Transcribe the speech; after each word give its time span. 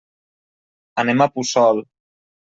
Anem 1.03 1.21
a 1.25 1.27
Puçol. 1.35 1.83